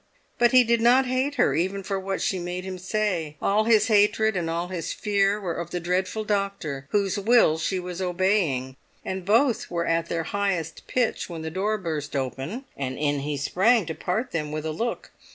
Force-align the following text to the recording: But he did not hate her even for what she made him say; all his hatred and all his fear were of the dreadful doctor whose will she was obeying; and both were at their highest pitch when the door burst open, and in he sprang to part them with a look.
But 0.39 0.51
he 0.51 0.63
did 0.63 0.81
not 0.81 1.05
hate 1.05 1.35
her 1.35 1.53
even 1.53 1.83
for 1.83 1.99
what 1.99 2.23
she 2.23 2.39
made 2.39 2.63
him 2.63 2.79
say; 2.79 3.37
all 3.39 3.65
his 3.65 3.85
hatred 3.85 4.35
and 4.35 4.49
all 4.49 4.69
his 4.69 4.91
fear 4.91 5.39
were 5.39 5.53
of 5.53 5.69
the 5.69 5.79
dreadful 5.79 6.23
doctor 6.23 6.87
whose 6.89 7.19
will 7.19 7.59
she 7.59 7.79
was 7.79 8.01
obeying; 8.01 8.77
and 9.05 9.23
both 9.23 9.69
were 9.69 9.85
at 9.85 10.09
their 10.09 10.23
highest 10.23 10.87
pitch 10.87 11.29
when 11.29 11.43
the 11.43 11.51
door 11.51 11.77
burst 11.77 12.15
open, 12.15 12.65
and 12.75 12.97
in 12.97 13.19
he 13.19 13.37
sprang 13.37 13.85
to 13.85 13.93
part 13.93 14.31
them 14.31 14.51
with 14.51 14.65
a 14.65 14.71
look. 14.71 15.11